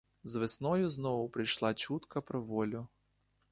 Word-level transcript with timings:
З 0.23 0.35
весною 0.35 0.89
знову 0.89 1.29
прийшла 1.29 1.73
чутка 1.73 2.21
про 2.21 2.41
волю. 2.41 2.87